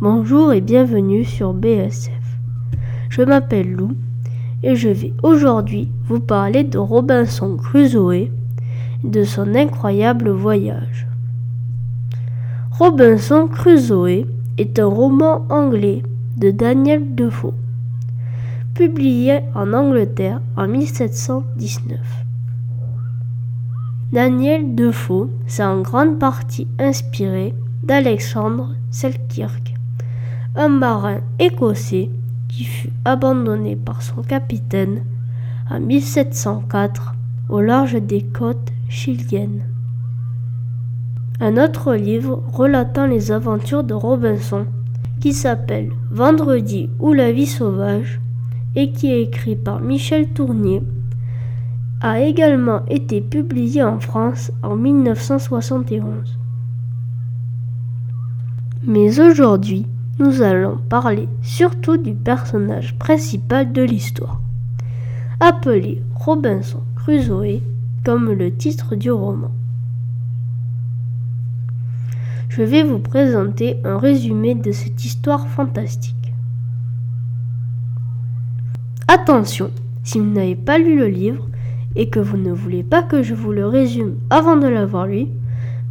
Bonjour 0.00 0.54
et 0.54 0.62
bienvenue 0.62 1.26
sur 1.26 1.52
BSF. 1.52 2.38
Je 3.10 3.20
m'appelle 3.20 3.70
Lou 3.70 3.90
et 4.62 4.74
je 4.74 4.88
vais 4.88 5.12
aujourd'hui 5.22 5.90
vous 6.06 6.20
parler 6.20 6.64
de 6.64 6.78
Robinson 6.78 7.58
Crusoe 7.58 8.12
et 8.14 8.32
de 9.04 9.24
son 9.24 9.54
incroyable 9.54 10.30
voyage. 10.30 11.06
Robinson 12.70 13.46
Crusoe 13.46 14.24
est 14.56 14.78
un 14.78 14.86
roman 14.86 15.44
anglais 15.50 16.02
de 16.38 16.50
Daniel 16.50 17.14
Defoe, 17.14 17.52
publié 18.72 19.40
en 19.54 19.74
Angleterre 19.74 20.40
en 20.56 20.66
1719. 20.66 21.98
Daniel 24.14 24.74
Defoe 24.74 25.28
s'est 25.46 25.62
en 25.62 25.82
grande 25.82 26.18
partie 26.18 26.68
inspiré 26.78 27.54
d'Alexandre 27.82 28.70
Selkirk, 28.90 29.74
un 30.56 30.68
marin 30.68 31.20
écossais 31.38 32.10
qui 32.48 32.64
fut 32.64 32.92
abandonné 33.04 33.76
par 33.76 34.02
son 34.02 34.22
capitaine 34.22 35.04
en 35.70 35.80
1704 35.80 37.14
au 37.48 37.60
large 37.60 37.94
des 37.94 38.22
côtes 38.22 38.72
chiliennes. 38.88 39.64
Un 41.40 41.56
autre 41.56 41.94
livre 41.94 42.42
relatant 42.52 43.06
les 43.06 43.30
aventures 43.30 43.84
de 43.84 43.94
Robinson, 43.94 44.66
qui 45.20 45.32
s'appelle 45.32 45.90
Vendredi 46.10 46.90
ou 46.98 47.12
la 47.12 47.32
vie 47.32 47.46
sauvage, 47.46 48.20
et 48.74 48.92
qui 48.92 49.10
est 49.10 49.22
écrit 49.22 49.56
par 49.56 49.80
Michel 49.80 50.28
Tournier, 50.28 50.82
a 52.00 52.20
également 52.20 52.84
été 52.86 53.20
publié 53.20 53.82
en 53.82 54.00
France 54.00 54.52
en 54.62 54.76
1971. 54.76 56.38
Mais 58.84 59.20
aujourd'hui, 59.20 59.86
nous 60.20 60.42
allons 60.42 60.76
parler 60.88 61.28
surtout 61.42 61.96
du 61.96 62.12
personnage 62.12 62.96
principal 62.98 63.72
de 63.72 63.82
l'histoire, 63.82 64.40
appelé 65.40 66.02
Robinson 66.14 66.82
Crusoe 66.94 67.62
comme 68.04 68.30
le 68.30 68.54
titre 68.54 68.94
du 68.94 69.10
roman. 69.10 69.50
Je 72.50 72.62
vais 72.62 72.82
vous 72.82 72.98
présenter 72.98 73.78
un 73.84 73.98
résumé 73.98 74.54
de 74.54 74.72
cette 74.72 75.04
histoire 75.04 75.48
fantastique. 75.48 76.14
Attention, 79.08 79.70
si 80.04 80.18
vous 80.18 80.26
n'avez 80.26 80.56
pas 80.56 80.78
lu 80.78 80.98
le 80.98 81.08
livre 81.08 81.48
et 81.96 82.10
que 82.10 82.20
vous 82.20 82.36
ne 82.36 82.52
voulez 82.52 82.82
pas 82.82 83.02
que 83.02 83.22
je 83.22 83.34
vous 83.34 83.52
le 83.52 83.66
résume 83.66 84.16
avant 84.30 84.56
de 84.56 84.68
l'avoir 84.68 85.06
lu, 85.06 85.26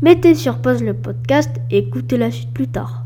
Mettez 0.02 0.34
sur 0.34 0.60
pause 0.60 0.82
le 0.82 0.94
podcast 0.94 1.60
et 1.70 1.80
écoutez 1.80 2.16
la 2.16 2.32
suite 2.32 2.54
plus 2.54 2.70
tard. 2.70 3.04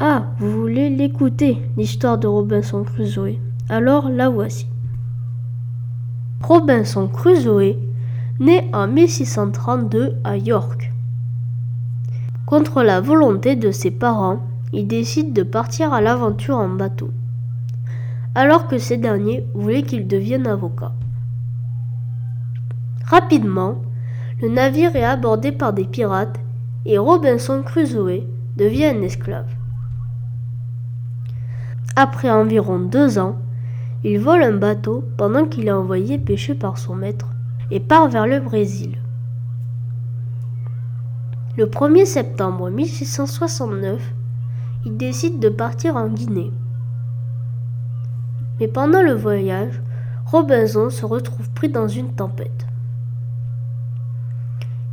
Ah, 0.00 0.26
vous 0.38 0.52
voulez 0.52 0.90
l'écouter, 0.90 1.58
l'histoire 1.76 2.18
de 2.18 2.28
Robinson 2.28 2.84
Crusoe 2.84 3.34
Alors 3.68 4.08
la 4.08 4.28
voici. 4.28 4.68
Robinson 6.40 7.08
Crusoe 7.08 7.74
naît 8.38 8.70
en 8.72 8.86
1632 8.86 10.14
à 10.22 10.36
York. 10.36 10.92
Contre 12.46 12.84
la 12.84 13.00
volonté 13.00 13.56
de 13.56 13.72
ses 13.72 13.90
parents, 13.90 14.38
il 14.72 14.86
décide 14.86 15.32
de 15.32 15.42
partir 15.42 15.92
à 15.92 16.00
l'aventure 16.00 16.58
en 16.58 16.68
bateau, 16.68 17.10
alors 18.36 18.68
que 18.68 18.78
ces 18.78 18.98
derniers 18.98 19.44
voulaient 19.52 19.82
qu'il 19.82 20.06
devienne 20.06 20.46
avocat. 20.46 20.92
Rapidement, 23.04 23.82
le 24.40 24.48
navire 24.48 24.94
est 24.94 25.02
abordé 25.02 25.50
par 25.50 25.72
des 25.72 25.86
pirates 25.86 26.38
et 26.86 26.98
Robinson 26.98 27.64
Crusoe 27.64 28.22
devient 28.56 28.84
un 28.84 29.02
esclave. 29.02 29.57
Après 32.00 32.30
environ 32.30 32.78
deux 32.78 33.18
ans, 33.18 33.38
il 34.04 34.20
vole 34.20 34.44
un 34.44 34.56
bateau 34.56 35.02
pendant 35.16 35.46
qu'il 35.46 35.66
est 35.66 35.72
envoyé 35.72 36.16
pêcher 36.16 36.54
par 36.54 36.78
son 36.78 36.94
maître 36.94 37.26
et 37.72 37.80
part 37.80 38.08
vers 38.08 38.28
le 38.28 38.38
Brésil. 38.38 38.98
Le 41.56 41.66
1er 41.66 42.04
septembre 42.04 42.70
1669, 42.70 44.00
il 44.86 44.96
décide 44.96 45.40
de 45.40 45.48
partir 45.48 45.96
en 45.96 46.06
Guinée. 46.06 46.52
Mais 48.60 48.68
pendant 48.68 49.02
le 49.02 49.14
voyage, 49.14 49.82
Robinson 50.24 50.90
se 50.90 51.04
retrouve 51.04 51.50
pris 51.50 51.68
dans 51.68 51.88
une 51.88 52.14
tempête. 52.14 52.64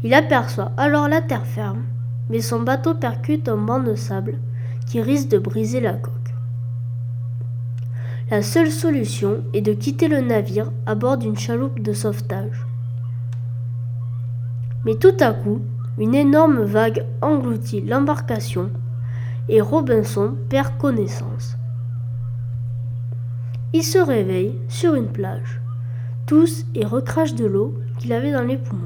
Il 0.04 0.16
aperçoit 0.16 0.72
alors 0.76 1.08
la 1.08 1.22
terre 1.22 1.46
ferme, 1.46 1.84
mais 2.32 2.42
son 2.42 2.62
bateau 2.62 2.96
percute 2.96 3.48
un 3.48 3.58
banc 3.58 3.80
de 3.80 3.94
sable 3.94 4.40
qui 4.88 5.04
risque 5.04 5.28
de 5.28 5.38
briser 5.38 5.82
la 5.82 5.94
coque. 5.94 6.15
La 8.32 8.42
seule 8.42 8.72
solution 8.72 9.44
est 9.54 9.62
de 9.62 9.74
quitter 9.74 10.08
le 10.08 10.20
navire 10.20 10.72
à 10.88 10.96
bord 10.96 11.20
d'une 11.20 11.38
chaloupe 11.38 11.80
de 11.80 11.94
sauvetage. 11.94 12.66
Mais 14.84 14.96
tout 14.96 15.14
à 15.20 15.32
coup, 15.32 15.62
une 16.00 16.16
énorme 16.16 16.64
vague 16.64 17.06
engloutit 17.22 17.82
l'embarcation 17.82 18.72
et 19.48 19.62
Robinson 19.62 20.36
perd 20.50 20.76
connaissance. 20.80 21.56
Il 23.74 23.84
se 23.84 24.00
réveille 24.00 24.58
sur 24.70 24.96
une 24.96 25.12
plage, 25.12 25.62
tousse 26.26 26.66
et 26.74 26.84
recrache 26.84 27.36
de 27.36 27.46
l'eau 27.46 27.76
qu'il 28.00 28.12
avait 28.12 28.32
dans 28.32 28.42
les 28.42 28.58
poumons. 28.58 28.82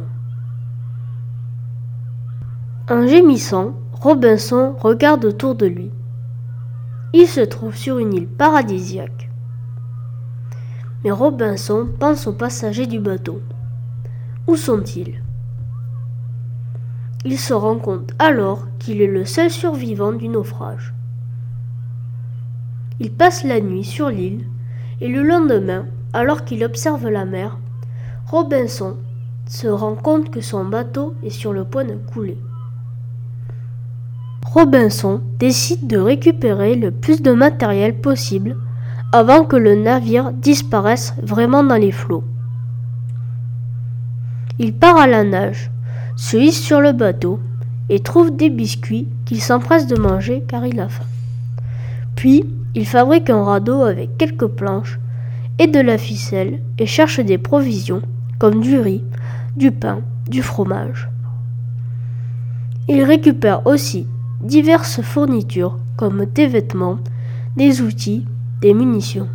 En 2.89 3.07
gémissant, 3.07 3.75
Robinson 3.93 4.75
regarde 4.77 5.23
autour 5.23 5.55
de 5.55 5.65
lui. 5.65 5.91
Il 7.13 7.25
se 7.25 7.41
trouve 7.41 7.77
sur 7.77 7.99
une 7.99 8.13
île 8.13 8.27
paradisiaque. 8.27 9.28
Mais 11.03 11.11
Robinson 11.11 11.87
pense 11.99 12.27
aux 12.27 12.33
passagers 12.33 12.87
du 12.87 12.99
bateau. 12.99 13.41
Où 14.47 14.55
sont-ils? 14.55 15.21
Il 17.25 17.37
se 17.37 17.53
rend 17.53 17.77
compte 17.77 18.13
alors 18.17 18.67
qu'il 18.79 19.01
est 19.01 19.07
le 19.07 19.25
seul 19.25 19.49
survivant 19.49 20.13
du 20.13 20.27
naufrage. 20.27 20.93
Il 22.99 23.11
passe 23.11 23.43
la 23.43 23.61
nuit 23.61 23.83
sur 23.83 24.09
l'île 24.09 24.45
et 25.01 25.07
le 25.07 25.23
lendemain, 25.23 25.85
alors 26.13 26.43
qu'il 26.43 26.63
observe 26.63 27.07
la 27.07 27.25
mer, 27.25 27.57
Robinson 28.27 28.97
se 29.47 29.67
rend 29.67 29.95
compte 29.95 30.29
que 30.29 30.41
son 30.41 30.65
bateau 30.65 31.15
est 31.23 31.29
sur 31.29 31.53
le 31.53 31.63
point 31.63 31.85
de 31.85 31.95
couler. 31.95 32.37
Robinson 34.45 35.21
décide 35.37 35.87
de 35.87 35.97
récupérer 35.97 36.75
le 36.75 36.91
plus 36.91 37.21
de 37.21 37.31
matériel 37.31 37.99
possible 37.99 38.57
avant 39.11 39.43
que 39.43 39.55
le 39.55 39.75
navire 39.75 40.31
disparaisse 40.31 41.13
vraiment 41.23 41.63
dans 41.63 41.75
les 41.75 41.91
flots. 41.91 42.23
Il 44.59 44.73
part 44.73 44.97
à 44.97 45.07
la 45.07 45.23
nage, 45.23 45.71
se 46.15 46.37
hisse 46.37 46.61
sur 46.61 46.81
le 46.81 46.91
bateau 46.91 47.39
et 47.89 48.01
trouve 48.01 48.35
des 48.35 48.49
biscuits 48.49 49.07
qu'il 49.25 49.41
s'empresse 49.41 49.87
de 49.87 49.97
manger 49.97 50.43
car 50.47 50.65
il 50.65 50.79
a 50.79 50.89
faim. 50.89 51.05
Puis, 52.15 52.45
il 52.75 52.85
fabrique 52.85 53.29
un 53.29 53.43
radeau 53.43 53.81
avec 53.81 54.17
quelques 54.17 54.47
planches 54.47 54.99
et 55.57 55.67
de 55.67 55.79
la 55.79 55.97
ficelle 55.97 56.61
et 56.77 56.85
cherche 56.85 57.19
des 57.19 57.37
provisions 57.37 58.01
comme 58.37 58.61
du 58.61 58.79
riz, 58.79 59.03
du 59.55 59.71
pain, 59.71 60.01
du 60.27 60.43
fromage. 60.43 61.09
Il 62.87 63.03
récupère 63.03 63.65
aussi 63.65 64.07
diverses 64.41 65.01
fournitures 65.01 65.77
comme 65.97 66.25
des 66.25 66.47
vêtements, 66.47 66.99
des 67.55 67.81
outils, 67.81 68.25
des 68.61 68.73
munitions. 68.73 69.29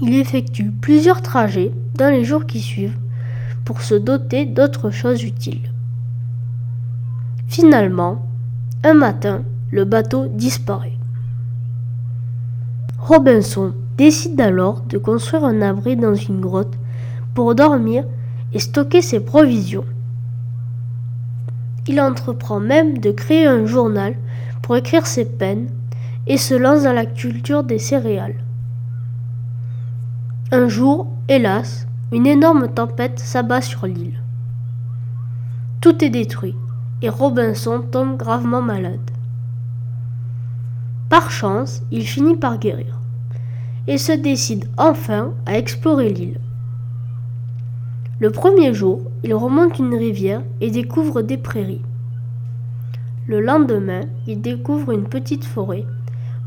Il 0.00 0.14
effectue 0.14 0.70
plusieurs 0.70 1.22
trajets 1.22 1.72
dans 1.94 2.10
les 2.10 2.24
jours 2.24 2.46
qui 2.46 2.60
suivent 2.60 2.98
pour 3.64 3.82
se 3.82 3.94
doter 3.94 4.46
d'autres 4.46 4.90
choses 4.90 5.22
utiles. 5.22 5.72
Finalement, 7.48 8.26
un 8.84 8.94
matin, 8.94 9.42
le 9.70 9.84
bateau 9.84 10.26
disparaît. 10.26 10.98
Robinson 12.98 13.74
décide 13.96 14.40
alors 14.40 14.80
de 14.82 14.98
construire 14.98 15.44
un 15.44 15.62
abri 15.62 15.96
dans 15.96 16.14
une 16.14 16.40
grotte 16.40 16.78
pour 17.34 17.54
dormir 17.54 18.04
et 18.52 18.58
stocker 18.58 19.02
ses 19.02 19.20
provisions. 19.20 19.84
Il 21.86 22.00
entreprend 22.00 22.58
même 22.58 22.98
de 22.98 23.10
créer 23.10 23.46
un 23.46 23.66
journal 23.66 24.14
pour 24.62 24.76
écrire 24.76 25.06
ses 25.06 25.24
peines 25.24 25.68
et 26.26 26.36
se 26.36 26.54
lance 26.54 26.82
dans 26.82 26.92
la 26.92 27.06
culture 27.06 27.62
des 27.62 27.78
céréales. 27.78 28.44
Un 30.52 30.68
jour, 30.68 31.08
hélas, 31.28 31.86
une 32.12 32.26
énorme 32.26 32.68
tempête 32.68 33.18
s'abat 33.18 33.60
sur 33.60 33.86
l'île. 33.86 34.22
Tout 35.80 36.04
est 36.04 36.10
détruit 36.10 36.56
et 37.02 37.08
Robinson 37.08 37.82
tombe 37.90 38.16
gravement 38.16 38.62
malade. 38.62 39.10
Par 41.08 41.30
chance, 41.30 41.82
il 41.90 42.06
finit 42.06 42.36
par 42.36 42.58
guérir 42.58 43.00
et 43.86 43.98
se 43.98 44.12
décide 44.12 44.68
enfin 44.76 45.32
à 45.46 45.56
explorer 45.58 46.10
l'île. 46.10 46.40
Le 48.18 48.30
premier 48.30 48.72
jour, 48.72 49.02
il 49.22 49.34
remonte 49.34 49.78
une 49.78 49.94
rivière 49.94 50.42
et 50.60 50.70
découvre 50.70 51.22
des 51.22 51.36
prairies. 51.36 51.82
Le 53.26 53.40
lendemain, 53.40 54.02
il 54.26 54.40
découvre 54.40 54.92
une 54.92 55.08
petite 55.08 55.44
forêt 55.44 55.84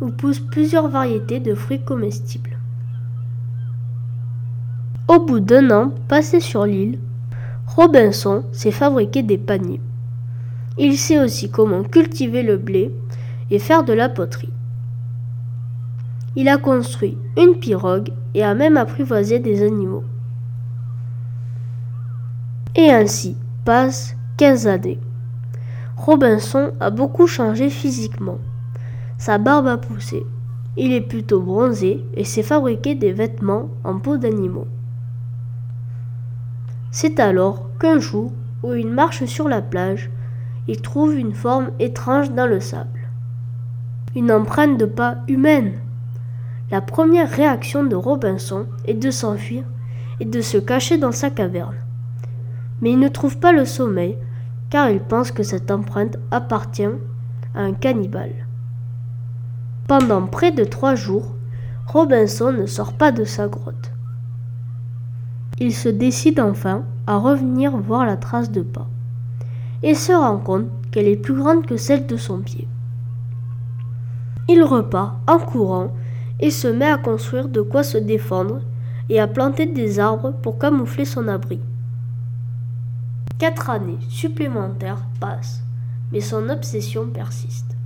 où 0.01 0.09
poussent 0.09 0.39
plusieurs 0.39 0.87
variétés 0.87 1.39
de 1.39 1.55
fruits 1.55 1.81
comestibles. 1.81 2.57
Au 5.07 5.19
bout 5.19 5.39
d'un 5.39 5.71
an 5.71 5.91
passé 6.07 6.39
sur 6.39 6.65
l'île, 6.65 6.99
Robinson 7.65 8.43
s'est 8.51 8.71
fabriqué 8.71 9.23
des 9.23 9.37
paniers. 9.37 9.81
Il 10.77 10.97
sait 10.97 11.19
aussi 11.19 11.49
comment 11.49 11.83
cultiver 11.83 12.43
le 12.43 12.57
blé 12.57 12.93
et 13.51 13.59
faire 13.59 13.83
de 13.83 13.93
la 13.93 14.09
poterie. 14.09 14.53
Il 16.35 16.47
a 16.47 16.57
construit 16.57 17.17
une 17.37 17.55
pirogue 17.55 18.11
et 18.33 18.43
a 18.43 18.53
même 18.53 18.77
apprivoisé 18.77 19.39
des 19.39 19.63
animaux. 19.63 20.03
Et 22.75 22.91
ainsi 22.91 23.35
passent 23.65 24.15
15 24.37 24.67
années. 24.67 24.99
Robinson 25.97 26.71
a 26.79 26.91
beaucoup 26.91 27.27
changé 27.27 27.69
physiquement. 27.69 28.37
Sa 29.19 29.37
barbe 29.37 29.67
a 29.67 29.77
poussé. 29.77 30.25
Il 30.77 30.93
est 30.93 31.01
plutôt 31.01 31.41
bronzé 31.41 32.05
et 32.13 32.23
s'est 32.23 32.41
fabriqué 32.41 32.95
des 32.95 33.11
vêtements 33.11 33.67
en 33.83 33.99
peau 33.99 34.15
d'animaux. 34.15 34.67
C'est 36.89 37.19
alors 37.19 37.69
qu'un 37.79 37.99
jour, 37.99 38.31
où 38.63 38.73
il 38.73 38.87
marche 38.87 39.25
sur 39.25 39.49
la 39.49 39.61
plage, 39.61 40.09
il 40.69 40.81
trouve 40.81 41.17
une 41.17 41.33
forme 41.33 41.71
étrange 41.79 42.31
dans 42.31 42.47
le 42.47 42.61
sable. 42.61 43.09
Une 44.15 44.31
empreinte 44.31 44.79
de 44.79 44.85
pas 44.85 45.17
humaine. 45.27 45.73
La 46.71 46.79
première 46.79 47.29
réaction 47.29 47.83
de 47.83 47.97
Robinson 47.97 48.67
est 48.85 48.93
de 48.93 49.11
s'enfuir 49.11 49.65
et 50.21 50.25
de 50.25 50.39
se 50.39 50.57
cacher 50.57 50.97
dans 50.97 51.11
sa 51.11 51.29
caverne. 51.29 51.75
Mais 52.81 52.91
il 52.91 52.99
ne 52.99 53.09
trouve 53.09 53.37
pas 53.37 53.51
le 53.51 53.65
sommeil 53.65 54.17
car 54.69 54.89
il 54.89 55.01
pense 55.01 55.33
que 55.33 55.43
cette 55.43 55.71
empreinte 55.71 56.17
appartient 56.31 56.87
à 57.53 57.61
un 57.61 57.73
cannibale. 57.73 58.47
Pendant 59.89 60.27
près 60.27 60.51
de 60.51 60.65
trois 60.65 60.93
jours, 60.93 61.33
Robinson 61.87 62.51
ne 62.51 62.67
sort 62.67 62.93
pas 62.93 63.11
de 63.11 63.23
sa 63.23 63.47
grotte. 63.47 63.91
Il 65.57 65.73
se 65.73 65.89
décide 65.89 66.39
enfin 66.39 66.83
à 67.07 67.17
revenir 67.17 67.75
voir 67.75 68.05
la 68.05 68.15
trace 68.15 68.51
de 68.51 68.61
pas 68.61 68.85
et 69.81 69.95
se 69.95 70.11
rend 70.11 70.37
compte 70.37 70.67
qu'elle 70.91 71.07
est 71.07 71.15
plus 71.15 71.33
grande 71.33 71.65
que 71.65 71.75
celle 71.75 72.05
de 72.05 72.17
son 72.17 72.41
pied. 72.41 72.67
Il 74.47 74.61
repart 74.61 75.15
en 75.25 75.39
courant 75.39 75.91
et 76.39 76.51
se 76.51 76.67
met 76.67 76.91
à 76.91 76.99
construire 76.99 77.49
de 77.49 77.61
quoi 77.61 77.81
se 77.81 77.97
défendre 77.97 78.61
et 79.09 79.19
à 79.19 79.25
planter 79.25 79.65
des 79.65 79.99
arbres 79.99 80.33
pour 80.43 80.59
camoufler 80.59 81.05
son 81.05 81.27
abri. 81.27 81.59
Quatre 83.39 83.71
années 83.71 83.97
supplémentaires 84.07 85.03
passent, 85.19 85.63
mais 86.11 86.21
son 86.21 86.47
obsession 86.49 87.07
persiste. 87.07 87.78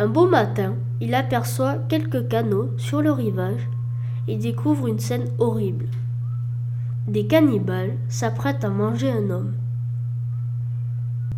Un 0.00 0.08
beau 0.08 0.26
matin, 0.26 0.76
il 1.02 1.14
aperçoit 1.14 1.76
quelques 1.90 2.26
canaux 2.26 2.70
sur 2.78 3.02
le 3.02 3.12
rivage 3.12 3.68
et 4.28 4.38
découvre 4.38 4.86
une 4.86 4.98
scène 4.98 5.26
horrible. 5.38 5.88
Des 7.06 7.26
cannibales 7.26 7.98
s'apprêtent 8.08 8.64
à 8.64 8.70
manger 8.70 9.12
un 9.12 9.28
homme. 9.28 9.52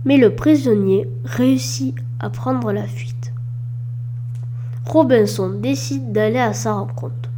Mais 0.04 0.16
le 0.16 0.36
prisonnier 0.36 1.10
réussit 1.24 1.96
à 2.20 2.30
prendre 2.30 2.70
la 2.70 2.86
fuite. 2.86 3.32
Robinson 4.86 5.50
décide 5.50 6.12
d'aller 6.12 6.38
à 6.38 6.52
sa 6.52 6.74
rencontre. 6.74 7.30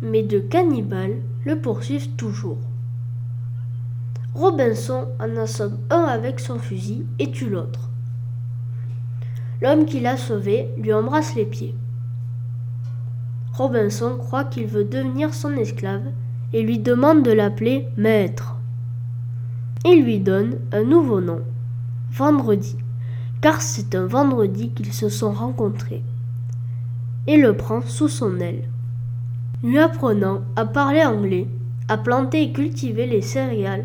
Mais 0.00 0.22
deux 0.22 0.42
cannibales 0.42 1.16
le 1.44 1.58
poursuivent 1.58 2.14
toujours. 2.14 2.58
Robinson 4.32 5.08
en 5.18 5.36
assomme 5.38 5.78
un 5.90 6.04
avec 6.04 6.38
son 6.38 6.60
fusil 6.60 7.04
et 7.18 7.32
tue 7.32 7.50
l'autre. 7.50 7.90
L'homme 9.62 9.86
qui 9.86 10.00
l'a 10.00 10.16
sauvé 10.16 10.68
lui 10.78 10.92
embrasse 10.92 11.34
les 11.34 11.46
pieds. 11.46 11.74
Robinson 13.52 14.16
croit 14.18 14.44
qu'il 14.44 14.66
veut 14.66 14.84
devenir 14.84 15.32
son 15.32 15.52
esclave 15.52 16.02
et 16.52 16.62
lui 16.62 16.78
demande 16.78 17.22
de 17.22 17.32
l'appeler 17.32 17.88
maître. 17.96 18.56
Il 19.84 20.04
lui 20.04 20.18
donne 20.18 20.58
un 20.72 20.84
nouveau 20.84 21.20
nom, 21.20 21.40
Vendredi, 22.12 22.76
car 23.40 23.60
c'est 23.60 23.94
un 23.94 24.06
vendredi 24.06 24.70
qu'ils 24.70 24.92
se 24.92 25.08
sont 25.08 25.32
rencontrés, 25.32 26.02
et 27.26 27.36
le 27.36 27.56
prend 27.56 27.82
sous 27.82 28.08
son 28.08 28.40
aile, 28.40 28.62
lui 29.62 29.78
apprenant 29.78 30.40
à 30.56 30.64
parler 30.64 31.04
anglais, 31.04 31.46
à 31.88 31.98
planter 31.98 32.42
et 32.42 32.52
cultiver 32.52 33.06
les 33.06 33.22
céréales 33.22 33.84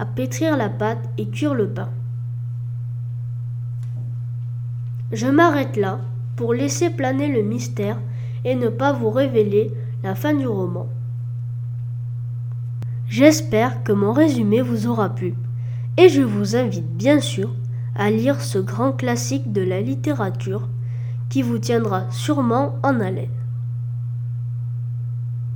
à 0.00 0.06
pétrir 0.06 0.56
la 0.56 0.70
pâte 0.70 1.10
et 1.18 1.28
cuire 1.28 1.54
le 1.54 1.68
pain. 1.68 1.90
Je 5.12 5.26
m'arrête 5.26 5.76
là 5.76 6.00
pour 6.36 6.54
laisser 6.54 6.90
planer 6.90 7.28
le 7.28 7.42
mystère 7.42 7.98
et 8.44 8.54
ne 8.54 8.68
pas 8.68 8.92
vous 8.92 9.10
révéler 9.10 9.72
la 10.02 10.14
fin 10.14 10.34
du 10.34 10.46
roman. 10.46 10.86
J'espère 13.08 13.82
que 13.82 13.92
mon 13.92 14.12
résumé 14.12 14.62
vous 14.62 14.86
aura 14.86 15.08
plu 15.08 15.34
et 15.96 16.08
je 16.08 16.22
vous 16.22 16.54
invite 16.54 16.86
bien 16.96 17.20
sûr 17.20 17.50
à 17.96 18.10
lire 18.10 18.40
ce 18.40 18.58
grand 18.58 18.92
classique 18.92 19.52
de 19.52 19.62
la 19.62 19.80
littérature 19.80 20.68
qui 21.28 21.42
vous 21.42 21.58
tiendra 21.58 22.08
sûrement 22.10 22.76
en 22.84 23.00
haleine. 23.00 23.39